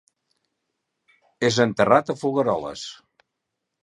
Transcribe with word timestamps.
És 1.49 1.59
enterrat 1.65 2.09
a 2.13 2.15
Folgueroles. 2.21 2.87